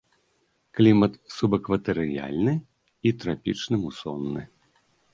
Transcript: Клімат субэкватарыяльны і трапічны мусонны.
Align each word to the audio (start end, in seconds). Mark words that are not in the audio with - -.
Клімат 0.79 1.13
субэкватарыяльны 1.35 2.57
і 3.11 3.15
трапічны 3.23 3.75
мусонны. 3.87 4.41